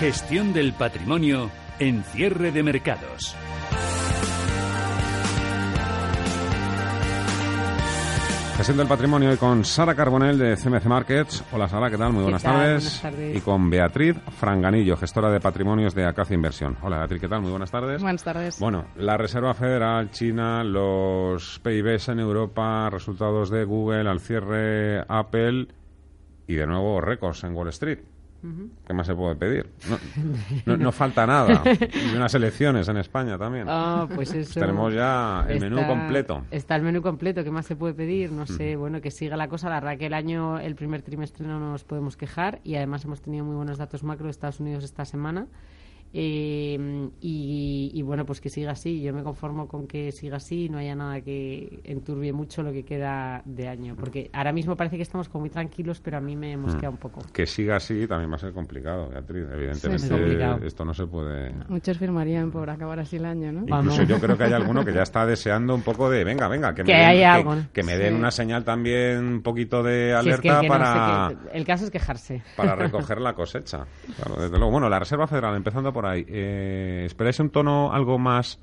[0.00, 3.36] Gestión del patrimonio en cierre de mercados.
[8.56, 11.44] Gestión del patrimonio y con Sara Carbonell de CMC Markets.
[11.52, 12.14] Hola Sara, ¿qué tal?
[12.14, 12.54] Muy buenas, tal?
[12.54, 13.02] Tardes.
[13.02, 13.36] Buenas tardes.
[13.36, 16.78] Y con Beatriz Franganillo, gestora de patrimonios de Acacia Inversión.
[16.80, 17.42] Hola Beatriz, ¿qué tal?
[17.42, 18.00] Muy buenas tardes.
[18.00, 18.58] Buenas tardes.
[18.58, 25.68] Bueno, la Reserva Federal, China, los PIBs en Europa, resultados de Google, al cierre Apple
[26.46, 27.98] y de nuevo récords en Wall Street.
[28.86, 29.66] ¿Qué más se puede pedir?
[29.88, 29.98] No,
[30.66, 31.62] no- no falta nada.
[32.12, 33.66] Y unas elecciones en España también.
[33.68, 34.58] Ah, pues eso.
[34.58, 36.42] Tenemos ya el menú Está- completo.
[36.50, 38.32] Está el menú completo, ¿qué más se puede pedir?
[38.32, 39.68] No sé, bueno, que siga la cosa.
[39.68, 43.20] La verdad que el año, el primer trimestre no nos podemos quejar y además hemos
[43.20, 45.46] tenido muy buenos datos macro de Estados Unidos esta semana.
[46.12, 49.00] Eh, y, y bueno, pues que siga así.
[49.00, 52.72] Yo me conformo con que siga así y no haya nada que enturbie mucho lo
[52.72, 53.96] que queda de año.
[53.96, 56.96] Porque ahora mismo parece que estamos como muy tranquilos, pero a mí me mosquea un
[56.96, 57.22] poco.
[57.32, 59.44] Que siga así también va a ser complicado, Beatriz.
[59.52, 60.66] Evidentemente, complicado.
[60.66, 61.52] esto no se puede.
[61.68, 63.64] Muchos firmarían por acabar así el año, ¿no?
[63.66, 63.94] Vamos.
[63.94, 66.74] Incluso yo creo que hay alguno que ya está deseando un poco de, venga, venga,
[66.74, 67.66] que me den, haya que- algo, ¿no?
[67.72, 68.18] que me den Sí.
[68.18, 71.64] una señal también un poquito de Si es que- alerta que no sé para, el
[71.64, 72.42] caso es quejarse.
[72.56, 73.86] para recoger la cosecha.
[74.16, 74.72] Claro, desde luego.
[74.72, 78.60] Bueno, la Reserva Federal, empezando por ahí, eh, ¿esperáis un tono algo más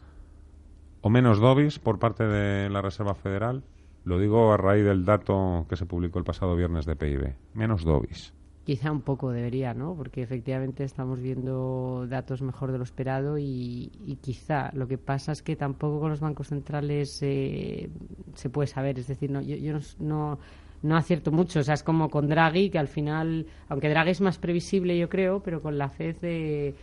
[1.01, 3.63] o menos dovish por parte de la Reserva Federal?
[4.03, 7.35] Lo digo a raíz del dato que se publicó el pasado viernes de PIB.
[7.53, 8.31] Menos dovish.
[8.63, 9.95] Quizá un poco debería, ¿no?
[9.95, 15.41] Porque efectivamente estamos viendo datos mejor de lo esperado y, quizá lo que pasa es
[15.41, 17.89] que tampoco con los bancos centrales eh,
[18.33, 18.99] se puede saber.
[18.99, 20.39] Es decir, no, yo, yo no,
[20.81, 21.59] no, acierto mucho.
[21.59, 25.07] O sea, es como con Draghi, que al final, aunque Draghi es más previsible, yo
[25.09, 26.75] creo, pero con la FED eh,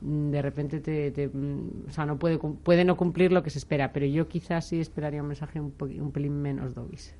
[0.00, 3.58] de repente te, te, mm, o sea, no puede, puede no cumplir lo que se
[3.58, 3.92] espera.
[3.92, 7.12] Pero yo quizás sí esperaría un mensaje un, un pelín menos dovish.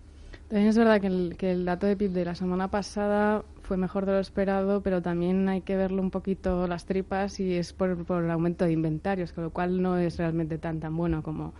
[0.48, 3.76] También es verdad que el, que el dato de PIB de la semana pasada fue
[3.76, 7.72] mejor de lo esperado, pero también hay que verlo un poquito las tripas y es
[7.72, 11.22] por, por el aumento de inventarios, con lo cual no es realmente tan tan bueno
[11.22, 11.54] como,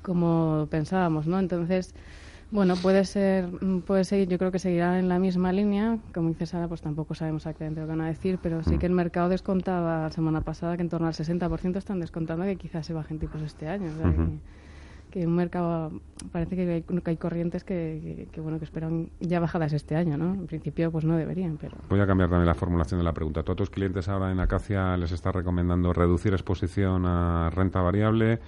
[0.00, 1.38] como pensábamos, ¿no?
[1.38, 1.94] Entonces,
[2.50, 5.98] bueno, puede ser, mm, puede seguir, yo creo que seguirá en la misma línea.
[6.12, 8.86] Como dice Sara, pues tampoco sabemos exactamente lo que van a decir, pero sí que
[8.86, 12.86] el mercado descontaba la semana pasada que en torno al 60% están descontando que quizás
[12.86, 13.86] se bajen tipos este año.
[13.92, 14.60] o sea, que-
[15.10, 15.90] que un mercado
[16.30, 19.96] parece que hay, que hay corrientes que, que- que, bueno que esperan ya bajadas este
[19.96, 23.04] año no en principio pues no deberían pero Voy a cambiar también la formulación de
[23.04, 23.42] la pregunta.
[23.42, 28.38] ¿Tú a tus clientes ahora en Acacia les estás recomendando reducir exposición a renta variable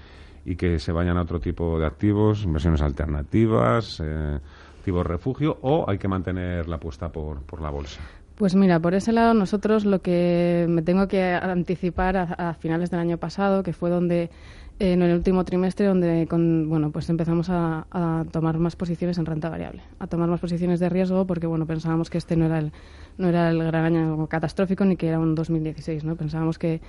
[0.44, 4.38] y que se vayan a otro tipo de activos, inversiones alternativas, eh,
[4.78, 8.00] activos refugio, o hay que mantener la apuesta por, por la bolsa?
[8.36, 13.00] Pues mira, por ese lado nosotros lo que me tengo que anticipar a, finales del
[13.00, 14.30] año pasado, que fue donde
[14.78, 19.26] en el último trimestre donde con, bueno pues empezamos a, a tomar más posiciones en
[19.26, 22.58] renta variable, a tomar más posiciones de riesgo porque bueno pensábamos que este no era
[22.58, 22.72] el
[23.18, 26.16] no era el gran año catastrófico ni que era un 2016, ¿no?
[26.16, 26.80] Pensábamos que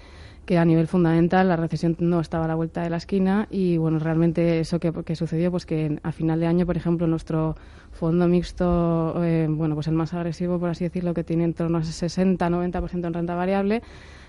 [0.45, 3.77] que a nivel fundamental la recesión no estaba a la vuelta de la esquina y
[3.77, 7.55] bueno realmente eso que, que sucedió pues que a final de año por ejemplo nuestro
[7.91, 11.77] fondo mixto eh, bueno pues el más agresivo por así decirlo que tiene en torno
[11.77, 13.81] a 60 90% en renta variable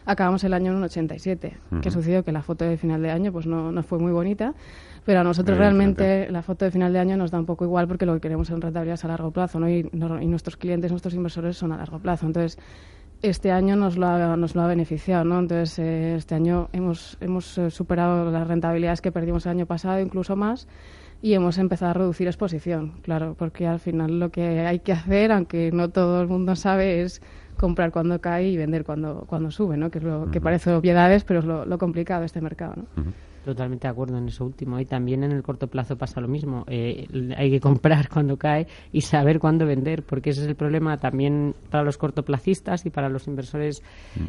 [0.06, 1.80] acabamos el año en un 87 Ujú.
[1.80, 4.54] que sucedió que la foto de final de año pues no, no fue muy bonita
[5.04, 7.86] pero a nosotros realmente la foto de final de año nos da un poco igual
[7.88, 9.68] porque lo que queremos en rentabilidad es a largo plazo ¿no?
[9.68, 12.58] y, no- y nuestros clientes nuestros inversores son a largo plazo entonces
[13.22, 15.38] este año nos lo ha, nos lo ha beneficiado, ¿no?
[15.38, 19.98] Entonces, eh, este año hemos, hemos eh, superado las rentabilidades que perdimos el año pasado,
[20.00, 20.68] incluso más,
[21.22, 25.32] y hemos empezado a reducir exposición, claro, porque al final lo que hay que hacer,
[25.32, 27.22] aunque no todo el mundo sabe, es
[27.64, 29.90] comprar cuando cae y vender cuando, cuando sube, ¿no?
[29.90, 33.12] Que es lo que parece obviedades, pero es lo, lo complicado de este mercado, ¿no?
[33.42, 34.78] Totalmente de acuerdo en eso último.
[34.78, 36.64] Y también en el corto plazo pasa lo mismo.
[36.66, 37.06] Eh,
[37.36, 41.54] hay que comprar cuando cae y saber cuándo vender, porque ese es el problema también
[41.70, 43.82] para los cortoplacistas y para los inversores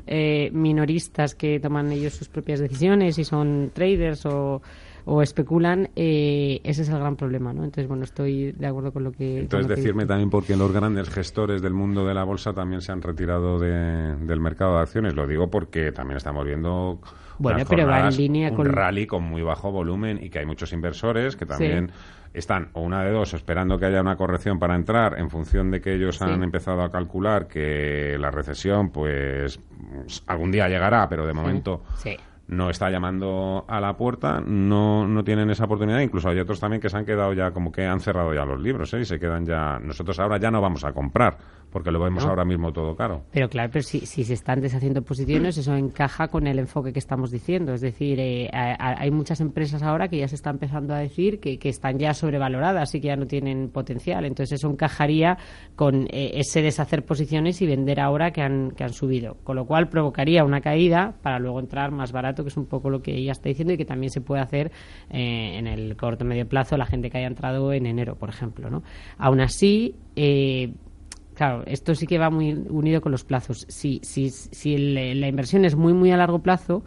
[0.07, 4.61] eh, minoristas que toman ellos sus propias decisiones y son traders o,
[5.05, 5.89] o especulan.
[5.95, 7.63] eh, ese es el gran problema, ¿no?
[7.63, 9.39] Entonces, bueno, estoy de acuerdo con lo que.
[9.41, 12.81] Entonces, lo decirme también por qué los grandes gestores del mundo de la bolsa también
[12.81, 15.13] se han retirado de- del mercado de acciones.
[15.15, 16.99] Lo digo porque también estamos viendo
[17.37, 20.45] Bueno, pero va en línea un con- rally con muy bajo volumen y que hay
[20.45, 21.91] muchos inversores que también
[22.33, 25.79] están o una de dos esperando que haya una corrección para entrar en función de
[25.79, 29.59] que ellos han empezado a calcular que la recesión pues
[30.27, 32.17] algún día llegará, pero de momento Sí.
[32.47, 35.99] No está llamando a la puerta, no, no tienen esa oportunidad.
[35.99, 38.61] Incluso hay otros también que se han quedado ya, como que han cerrado ya los
[38.61, 39.01] libros, ¿eh?
[39.01, 39.79] Y se quedan ya.
[39.79, 41.37] Nosotros ahora ya no vamos a comprar,
[41.71, 42.29] porque lo vemos No.
[42.29, 43.23] ahora mismo todo caro.
[43.31, 46.99] Pero claro, pero si, si se están deshaciendo posiciones, eso encaja con el enfoque que
[46.99, 47.73] estamos diciendo.
[47.73, 51.57] Es decir, eh, hay muchas empresas ahora que ya se está empezando a decir que,
[51.57, 54.23] que están ya sobrevaloradas y que ya no tienen potencial.
[54.25, 55.37] Entonces eso encajaría
[55.75, 59.37] con eh, ese deshacer posiciones y vender ahora que han, que han subido.
[59.43, 62.89] Con lo cual provocaría una caída para luego entrar más barato, que es un poco
[62.89, 64.71] lo que ella está diciendo y que también se puede hacer
[65.09, 68.69] eh, en el corto medio plazo la gente que haya entrado en enero, por ejemplo.
[68.69, 68.83] ¿no?
[69.17, 70.73] Aún así, eh,
[71.35, 73.65] Claro, esto sí que va muy unido con los plazos.
[73.67, 76.81] Si, si, si la inversión es muy, muy a largo plazo,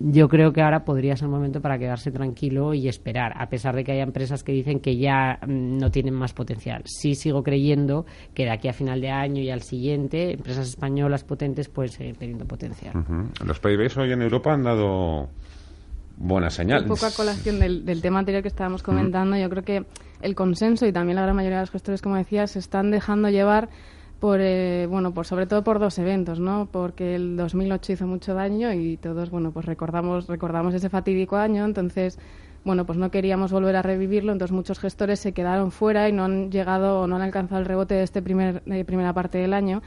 [0.00, 3.74] yo creo que ahora podría ser el momento para quedarse tranquilo y esperar, a pesar
[3.74, 6.82] de que hay empresas que dicen que ya mm, no tienen más potencial.
[6.86, 11.24] Sí sigo creyendo que de aquí a final de año y al siguiente, empresas españolas
[11.24, 12.92] potentes pueden seguir teniendo potencial.
[13.44, 15.28] Los PIBs hoy en Europa han dado
[16.16, 16.84] buenas señales.
[16.84, 19.84] Un poco a colación del, del tema anterior que estábamos comentando, yo creo que
[20.22, 23.30] el consenso y también la gran mayoría de los gestores, como decías, se están dejando
[23.30, 23.68] llevar
[24.20, 26.68] por, eh, bueno, por sobre todo por dos eventos, ¿no?
[26.70, 31.64] Porque el 2008 hizo mucho daño y todos, bueno, pues recordamos, recordamos ese fatídico año,
[31.64, 32.18] entonces,
[32.64, 36.24] bueno, pues no queríamos volver a revivirlo, entonces muchos gestores se quedaron fuera y no
[36.24, 39.54] han llegado o no han alcanzado el rebote de esta primer, de primera parte del
[39.54, 39.82] año.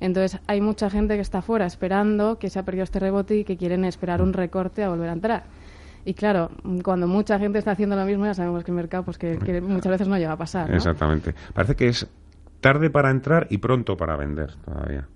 [0.00, 3.44] Entonces hay mucha gente que está fuera esperando que se ha perdido este rebote y
[3.44, 5.44] que quieren esperar un recorte a volver a entrar.
[6.04, 6.50] Y claro,
[6.84, 9.60] cuando mucha gente está haciendo lo mismo, ya sabemos que el mercado pues que, que
[9.60, 10.68] muchas veces no llega a pasar.
[10.68, 10.76] ¿no?
[10.76, 11.34] Exactamente.
[11.52, 12.06] Parece que es
[12.66, 15.06] tarde para entrar y pronto para vender todavía.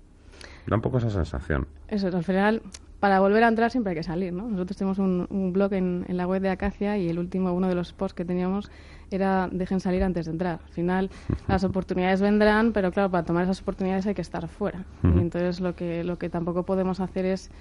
[0.67, 1.67] Da un poco esa sensación.
[1.89, 2.61] Eso, al final,
[3.01, 4.47] para volver a entrar siempre hay que salir, ¿no?
[4.47, 7.67] Nosotros tenemos un, un blog en, en la web de Acacia y el último, uno
[7.67, 8.71] de los posts que teníamos
[9.09, 10.61] era dejen salir antes de entrar.
[10.63, 11.09] Al final,
[11.49, 14.85] las oportunidades vendrán, pero claro, para tomar esas oportunidades hay que estar fuera.
[15.03, 17.51] Y entonces lo que, lo que tampoco podemos hacer es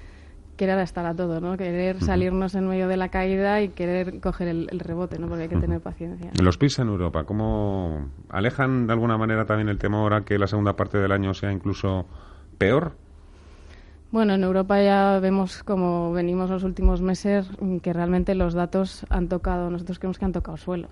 [0.61, 1.57] querer estar a todo, ¿no?
[1.57, 5.27] Querer salirnos en medio de la caída y querer coger el, el rebote, ¿no?
[5.27, 6.33] Porque hay que tener paciencia.
[6.39, 10.47] Los PIBs en Europa, ¿cómo alejan de alguna manera también el temor a que la
[10.47, 12.05] segunda parte del año sea incluso
[12.59, 12.93] peor?
[14.11, 19.07] Bueno, en Europa ya vemos como venimos los últimos meses mm, que realmente los datos
[19.09, 20.89] han tocado, nosotros creemos que han tocado suelo.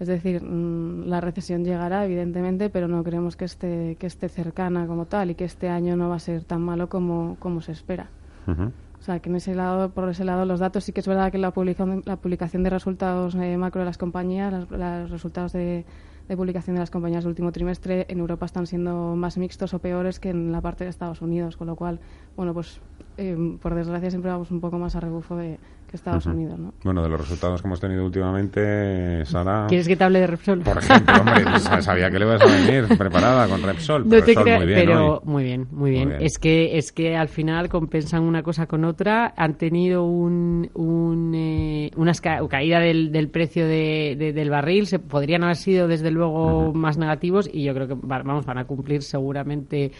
[0.00, 4.86] Es decir, mm, la recesión llegará, evidentemente, pero no creemos que esté, que esté cercana
[4.86, 7.72] como tal y que este año no va a ser tan malo como, como se
[7.72, 8.08] espera.
[8.46, 8.72] Ujú.
[9.02, 10.84] O sea, que en ese lado, por ese lado, los datos.
[10.84, 13.98] Sí que es verdad que la publicación, la publicación de resultados eh, macro de las
[13.98, 15.84] compañías, los resultados de,
[16.28, 19.80] de publicación de las compañías del último trimestre en Europa están siendo más mixtos o
[19.80, 21.98] peores que en la parte de Estados Unidos, con lo cual,
[22.36, 22.80] bueno, pues
[23.16, 25.58] eh, por desgracia siempre vamos un poco más a rebufo de
[25.92, 26.26] que Estados.
[26.26, 26.74] Unidos, ¿no?
[26.82, 29.66] Bueno, de los resultados que hemos tenido últimamente, Sara...
[29.68, 30.60] ¿Quieres que te hable de Repsol?
[30.62, 34.08] Por ejemplo, hombre, sa- sabía que le ibas a venir preparada con Repsol.
[34.08, 35.20] No Repsol muy bien pero hoy.
[35.24, 36.08] muy bien, muy bien.
[36.08, 36.22] bien.
[36.22, 39.34] Es que es que al final compensan una cosa con otra.
[39.36, 42.12] Han tenido un, un eh, una
[42.48, 44.86] caída del, del precio de- de- del barril.
[44.86, 48.58] Se podrían haber sido desde luego más negativos y yo creo que va- vamos van
[48.58, 49.92] a cumplir seguramente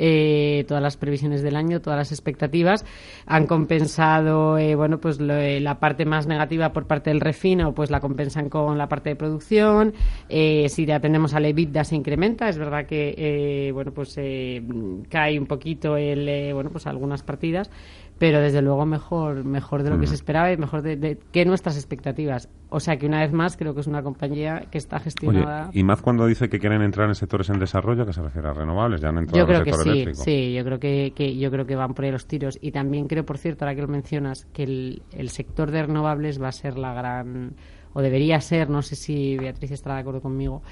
[0.00, 2.84] eh, todas las previsiones del año, todas las expectativas.
[3.26, 7.74] Han compensado, eh, bueno, pues lo- eh, la parte más negativa por parte del refino,
[7.74, 9.94] pues la compensan con la parte de producción.
[10.28, 12.48] Eh, si atendemos al EBITDA se incrementa.
[12.48, 14.62] Es verdad que, eh, bueno, pues eh,
[15.08, 17.70] cae un poquito el, bueno, pues algunas partidas,
[18.18, 21.44] pero desde luego mejor, mejor de lo que se esperaba y mejor de, de- que
[21.44, 22.48] nuestras expectativas.
[22.68, 25.70] O sea que una vez más creo que es una compañía que está Oye, gestionada.
[25.72, 28.52] y más cuando dice que quieren entrar en sectores en desarrollo, que se refiere a
[28.52, 30.22] renovables, ya han entrado Yo en el creo que sector sí, eléctrico.
[30.24, 33.06] sí, yo creo que, que- yo creo que van por ahí los tiros y también
[33.06, 36.52] creo, por cierto, ahora que lo mencionas, que el, el sector de renovables va a
[36.52, 37.54] ser la gran
[37.94, 40.62] o debería ser, no sé si Beatriz estará de acuerdo conmigo,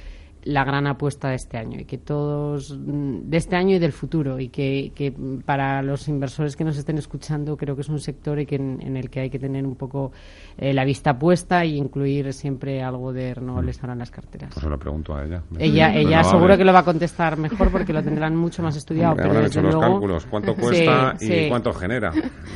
[0.46, 3.90] la gran apuesta de este año y que todos mm, de este año y del
[3.92, 7.88] futuro y que, que mm, para los inversores que nos estén escuchando creo que es
[7.88, 10.12] un sector y que en, en el que hay que tener un poco
[10.56, 14.50] eh, la vista puesta y incluir siempre algo de renovables ahora en las carteras.
[14.54, 15.42] Pues se lo pregunto a ella.
[15.58, 19.16] Ella, ella seguro que lo va a contestar mejor porque lo tendrán mucho más estudiado.
[19.16, 21.46] Pero habrán desde hecho los cálculos, cuánto Sí, cuesta y sí.
[21.48, 22.12] cuánto genera.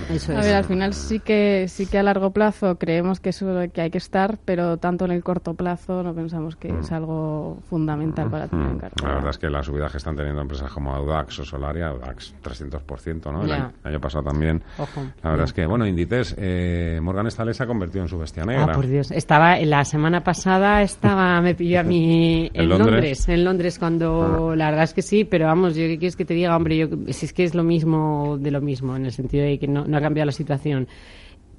[0.09, 0.47] Eso A es.
[0.47, 3.90] ver, al final sí que sí que a largo plazo creemos que eso que hay
[3.90, 8.49] que estar, pero tanto en el corto plazo no pensamos que es algo fundamental para
[8.49, 9.08] tener en cartera.
[9.08, 12.34] La verdad es que la subida que están teniendo empresas como Audax o Solaria, Audax
[12.42, 13.42] 300%, ¿no?
[13.42, 14.62] El año, el año pasado también.
[14.78, 15.02] Ojo.
[15.22, 18.44] La verdad es que, bueno, Inditex, eh, Morgan Stanley se ha convertido en su bestia
[18.44, 18.66] negra.
[18.70, 19.10] Ah, por Dios.
[19.10, 22.92] Estaba, la semana pasada estaba, me pilló a mí ¿En en Londres?
[22.92, 23.28] Londres?
[23.28, 26.34] en Londres cuando, la verdad es que sí, pero vamos, yo qué quieres que te
[26.34, 29.44] diga, hombre, yo, si es que es lo mismo de lo mismo, en el sentido
[29.44, 30.88] de que no, no ha cambiado la situación.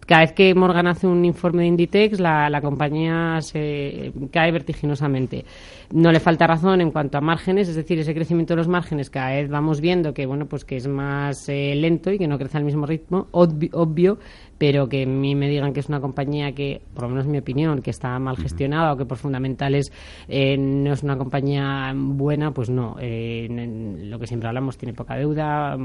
[0.06, 5.46] Cada vez que Morgan hace un informe de Inditex, la, la compañía se cae vertiginosamente.
[5.94, 9.10] No le falta razón en cuanto a márgenes, es decir, ese crecimiento de los márgenes
[9.10, 12.38] cada vez vamos viendo que bueno pues que es más eh, lento y que no
[12.38, 14.18] crece al mismo ritmo, obvi- obvio,
[14.58, 17.32] pero que a mí me digan que es una compañía que, por lo menos en
[17.32, 19.92] mi opinión, que está mal gestionada o que por fundamentales
[20.30, 22.96] eh, no es una compañía buena, pues no.
[23.02, 25.78] Eh, en- en lo que siempre hablamos, tiene poca deuda,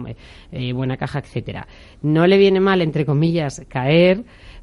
[0.52, 1.66] eh, buena caja, etcétera.
[2.02, 4.05] No le viene mal, entre comillas, caer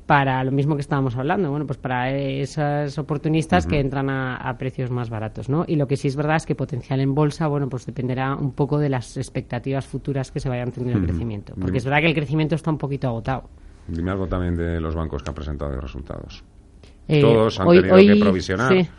[0.06, 4.58] para lo mismo que estábamos hablando, bueno, pues para esos oportunistas que entran a, a
[4.58, 5.64] precios más baratos, ¿no?
[5.66, 8.52] Y lo que sí es verdad es que potencial en bolsa, bueno, pues dependerá un
[8.52, 11.54] poco de las expectativas futuras que se vayan teniendo en el crecimiento.
[11.60, 13.50] Porque es verdad que el crecimiento está un poquito agotado.
[13.88, 16.44] Dime algo también de los bancos que han presentado de resultados.
[17.08, 18.74] Eh, Todos han tenido que provisionar.
[18.74, 18.90] Sí.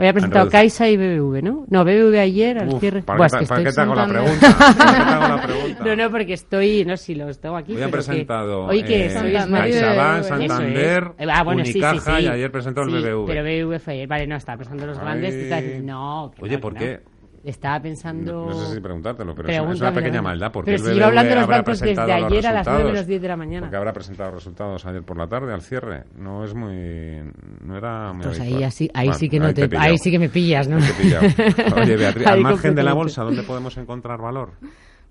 [0.00, 0.48] Hoy ha presentado.
[0.48, 1.64] Caixa y BBV, ¿no?
[1.68, 3.02] No, BBV ayer al Uf, cierre.
[3.02, 5.76] ¿para, Buah, que para estoy te hago la pregunta?
[5.84, 7.76] No, no, porque estoy, no, si los tengo aquí.
[7.76, 10.24] Hoy han pero que- presentado Hoy que eh, y CaixaBank.
[10.24, 11.28] Santander, es.
[11.30, 12.24] Ah, bueno, sí, sí, Unicaja sí.
[12.24, 13.26] y ayer presentó el Sí, BBV.
[13.26, 14.08] Pero BBV fue ayer.
[14.08, 15.04] Vale, no, estaba pensando en los Ay.
[15.04, 15.30] grandes.
[15.34, 17.00] te estaba diciendo, No, que Oye, no, ¿por que qué?
[17.42, 18.32] Estaba pensando...
[18.32, 20.04] No, no sé si preguntártelo, pero es una- es una Pregúntamelo.
[20.04, 20.52] pequeña maldad.
[20.52, 22.84] Porque Pero el si llevo hablando de los bancos desde ayer a las 9 resultados.
[22.92, 23.60] menos 10 de la mañana.
[23.66, 26.04] Porque habrá presentado resultados ayer por la tarde al cierre.
[26.16, 27.22] No es muy.
[27.64, 28.24] No era muy.
[28.24, 30.68] Pues ahí, así, ahí Bueno, sí que no ahí te, ahí sí que me pillas,
[30.68, 30.76] ¿no?
[30.78, 31.74] Te.
[31.80, 34.50] Oye, Beatriz, al margen de la bolsa, ¿dónde podemos encontrar valor?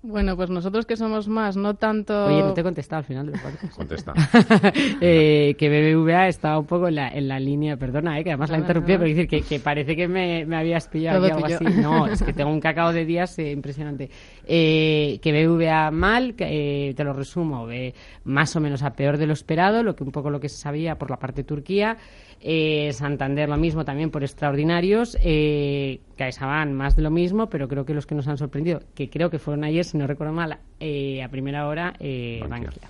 [0.02, 2.24] Bueno, pues nosotros que somos más, no tanto...
[2.26, 3.70] Oye, no te he contestado al final de los bancos.
[3.76, 4.14] Contesta.
[5.00, 8.48] eh, que BBVA estaba un poco en la, en la línea, perdona, eh, que además
[8.48, 9.04] la Nada, interrumpí, nada.
[9.04, 11.70] pero decir que, que parece que me, me habías pillado Todo aquí algo pillo.
[11.70, 11.80] así.
[11.82, 14.08] No, es que tengo un cacao de días eh, impresionante.
[14.46, 17.92] Eh, que BBVA mal, que, eh, te lo resumo, eh,
[18.24, 20.56] más o menos a peor de lo esperado, lo que un poco lo que se
[20.56, 21.98] sabía por la parte de Turquía.
[22.42, 25.16] Eh, Santander lo mismo también por extraordinarios.
[25.22, 29.10] Eh, CaixaBank más de lo mismo, pero creo que los que nos han sorprendido, que
[29.10, 32.70] creo que fueron ayer, si no recuerdo mal, eh, a primera hora, eh, Bankia.
[32.70, 32.88] Bankia.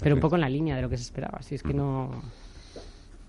[0.00, 2.10] Pero un poco en la línea de lo que se esperaba, así es que no...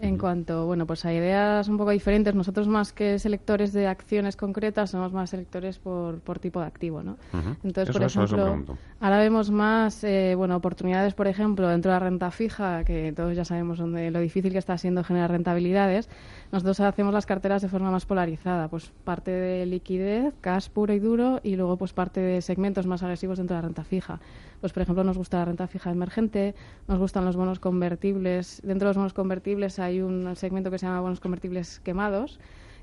[0.03, 4.35] En cuanto, bueno, pues a ideas un poco diferentes, nosotros más que selectores de acciones
[4.35, 7.15] concretas, somos más selectores por, por tipo de activo, ¿no?
[7.63, 11.89] Entonces, Eso, por eso, eso ejemplo, ahora vemos más, eh, bueno, oportunidades, por ejemplo, dentro
[11.89, 15.31] de la renta fija, que todos ya sabemos dónde, lo difícil que está siendo generar
[15.31, 16.09] rentabilidades.
[16.53, 20.99] Nosotros hacemos las carteras de forma más polarizada, pues parte de liquidez, cash puro y
[20.99, 24.19] duro, y luego pues parte de segmentos más agresivos dentro de la renta fija.
[24.61, 26.53] Pues, por ejemplo, nos gusta la renta fija emergente,
[26.87, 28.61] nos gustan los bonos convertibles.
[28.63, 32.39] Dentro de los bonos convertibles hay un segmento que se llama bonos convertibles quemados,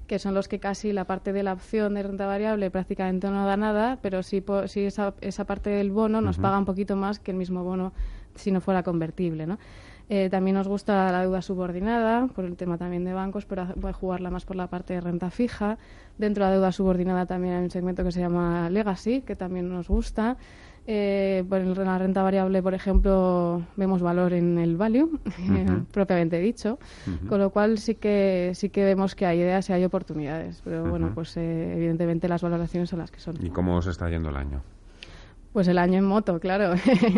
[0.08, 3.46] que son los que casi la parte de la opción de renta variable prácticamente no
[3.46, 6.96] da nada, pero sí, po- sí esa, esa parte del bono nos paga un poquito
[6.96, 7.92] más que el mismo bono
[8.34, 9.58] si no fuera convertible, ¿no?
[10.12, 13.92] Eh, también nos gusta la deuda subordinada, por el tema también de bancos, pero a
[13.92, 15.78] jugarla más por la parte de renta fija.
[16.18, 19.68] Dentro de la deuda subordinada también hay un segmento que se llama Legacy, que también
[19.68, 20.37] nos gusta.
[20.87, 25.20] Eh, por la renta variable, por ejemplo, vemos valor en el value,
[25.92, 26.80] propiamente dicho,
[27.28, 30.88] con lo cual sí que sí que vemos que hay ideas y hay oportunidades, pero
[30.88, 33.37] bueno, pues eh, evidentemente las valoraciones son las que son.
[33.40, 34.62] ¿Y cómo os está yendo el año?
[35.52, 36.75] Pues el año en moto, claro.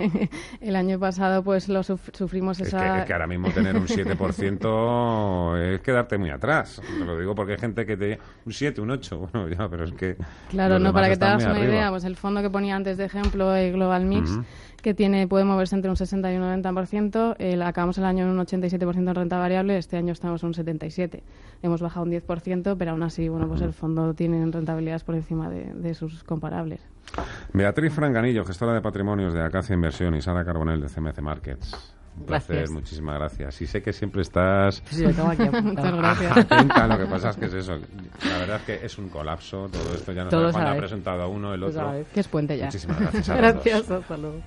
[0.61, 2.95] el año pasado pues lo suf- sufrimos Es esa...
[2.95, 6.81] que, es que ahora mismo tener un 7% es quedarte muy atrás.
[6.99, 8.19] Te lo digo porque hay gente que te...
[8.47, 10.17] Un 7, un 8, bueno, ya, pero es que...
[10.49, 11.67] Claro, no, para que te hagas una arriba.
[11.75, 14.31] idea, pues el fondo que ponía antes de ejemplo, el Global Mix,
[14.81, 18.31] que tiene puede moverse entre un 60 y un 90%, el, acabamos el año en
[18.31, 21.21] un 87% en renta variable, este año estamos en un 77%.
[21.63, 25.49] Hemos bajado un 10%, pero aún así, bueno, pues el fondo tiene rentabilidades por encima
[25.51, 26.81] de, de sus comparables.
[27.55, 31.95] Beatriz Franganillo, gestora de patrimonios de Acacia Inversión y Sara Carbonell de CMC Markets.
[32.19, 32.71] Un placer, Gracias.
[32.71, 33.63] muchísimas gracias.
[33.63, 36.37] Y sé que siempre estás Sí, lo tengo aquí Muchas gracias.
[36.37, 37.79] atenta, lo que pasa es que es eso.
[38.29, 40.13] La verdad es que es un colapso todo esto.
[40.13, 42.05] Ya no Todos sabes cuándo a ha presentado a uno, el otro.
[42.13, 42.67] Que es puente ya.
[42.67, 43.65] Muchísimas gracias a los dos.
[43.65, 44.41] Gracias, hasta luego.